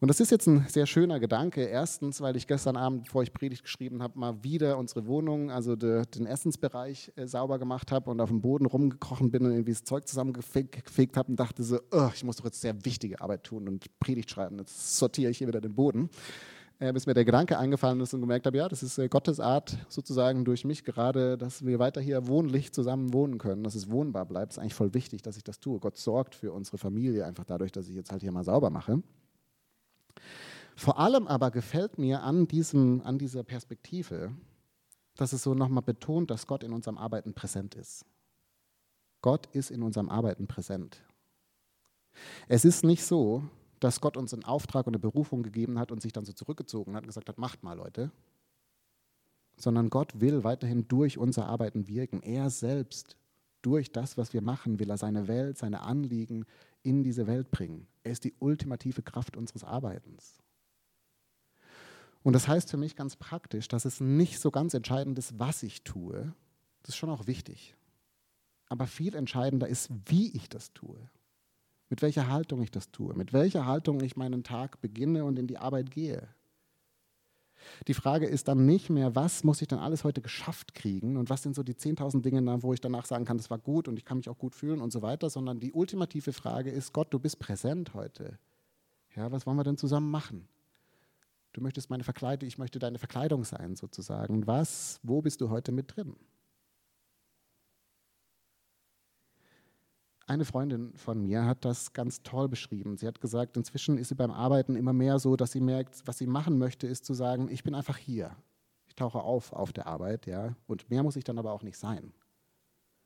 [0.00, 1.64] Und das ist jetzt ein sehr schöner Gedanke.
[1.64, 5.74] Erstens, weil ich gestern Abend, bevor ich Predigt geschrieben habe, mal wieder unsere Wohnung, also
[5.74, 9.72] de, den Essensbereich äh, sauber gemacht habe und auf dem Boden rumgekrochen bin und irgendwie
[9.72, 13.42] das Zeug zusammengefegt habe und dachte so, oh, ich muss doch jetzt sehr wichtige Arbeit
[13.42, 14.58] tun und Predigt schreiben.
[14.58, 16.10] Jetzt sortiere ich hier wieder den Boden.
[16.78, 19.40] Äh, bis mir der Gedanke eingefallen ist und gemerkt habe, ja, das ist äh, Gottes
[19.40, 23.90] Art sozusagen durch mich gerade, dass wir weiter hier wohnlich zusammen wohnen können, dass es
[23.90, 24.52] wohnbar bleibt.
[24.52, 25.80] Das ist eigentlich voll wichtig, dass ich das tue.
[25.80, 29.02] Gott sorgt für unsere Familie einfach dadurch, dass ich jetzt halt hier mal sauber mache.
[30.76, 34.32] Vor allem aber gefällt mir an, diesem, an dieser Perspektive,
[35.16, 38.04] dass es so nochmal betont, dass Gott in unserem Arbeiten präsent ist.
[39.20, 41.02] Gott ist in unserem Arbeiten präsent.
[42.46, 43.42] Es ist nicht so,
[43.80, 46.94] dass Gott uns einen Auftrag und eine Berufung gegeben hat und sich dann so zurückgezogen
[46.94, 48.10] hat und gesagt hat, macht mal Leute,
[49.56, 52.22] sondern Gott will weiterhin durch unser Arbeiten wirken.
[52.22, 53.16] Er selbst,
[53.62, 56.44] durch das, was wir machen, will er seine Welt, seine Anliegen
[56.82, 57.86] in diese Welt bringen.
[58.08, 60.38] Er ist die ultimative Kraft unseres Arbeitens.
[62.22, 65.62] Und das heißt für mich ganz praktisch, dass es nicht so ganz entscheidend ist, was
[65.62, 66.32] ich tue.
[66.80, 67.76] Das ist schon auch wichtig.
[68.70, 70.98] Aber viel entscheidender ist, wie ich das tue.
[71.90, 73.12] Mit welcher Haltung ich das tue.
[73.12, 76.28] Mit welcher Haltung ich meinen Tag beginne und in die Arbeit gehe.
[77.86, 81.30] Die Frage ist dann nicht mehr, was muss ich dann alles heute geschafft kriegen und
[81.30, 83.96] was sind so die 10.000 Dinge, wo ich danach sagen kann, das war gut und
[83.98, 87.12] ich kann mich auch gut fühlen und so weiter, sondern die ultimative Frage ist, Gott,
[87.12, 88.38] du bist präsent heute.
[89.16, 90.48] Ja, was wollen wir denn zusammen machen?
[91.52, 94.46] Du möchtest meine Verkleidung, ich möchte deine Verkleidung sein sozusagen.
[94.46, 96.14] Was, wo bist du heute mit drin?
[100.28, 102.96] Eine Freundin von mir hat das ganz toll beschrieben.
[102.96, 106.18] Sie hat gesagt, inzwischen ist sie beim Arbeiten immer mehr so, dass sie merkt, was
[106.18, 108.36] sie machen möchte, ist zu sagen, ich bin einfach hier.
[108.86, 111.78] Ich tauche auf auf der Arbeit, ja, und mehr muss ich dann aber auch nicht
[111.78, 112.12] sein.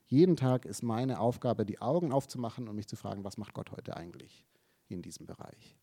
[0.07, 3.71] Jeden Tag ist meine Aufgabe, die Augen aufzumachen und mich zu fragen, was macht Gott
[3.71, 4.45] heute eigentlich
[4.89, 5.79] in diesem Bereich?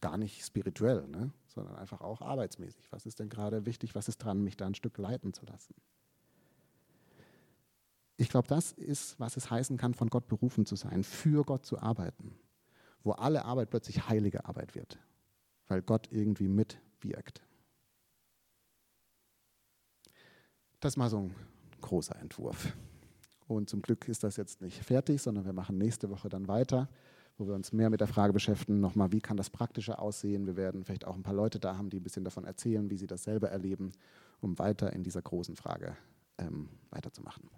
[0.00, 1.32] gar nicht spirituell, ne?
[1.46, 2.90] sondern einfach auch arbeitsmäßig.
[2.90, 3.94] Was ist denn gerade wichtig?
[3.94, 5.74] Was ist dran, mich da ein Stück leiten zu lassen?
[8.20, 11.64] Ich glaube, das ist, was es heißen kann, von Gott berufen zu sein, für Gott
[11.64, 12.34] zu arbeiten,
[13.02, 14.98] wo alle Arbeit plötzlich heilige Arbeit wird,
[15.68, 17.42] weil Gott irgendwie mitwirkt.
[20.80, 21.34] Das ist mal so ein
[21.80, 22.76] großer Entwurf.
[23.48, 26.88] Und zum Glück ist das jetzt nicht fertig, sondern wir machen nächste Woche dann weiter
[27.40, 30.46] wo wir uns mehr mit der Frage beschäftigen, nochmal, wie kann das Praktische aussehen.
[30.46, 32.98] Wir werden vielleicht auch ein paar Leute da haben, die ein bisschen davon erzählen, wie
[32.98, 33.92] sie das selber erleben,
[34.40, 35.96] um weiter in dieser großen Frage
[36.36, 37.48] ähm, weiterzumachen.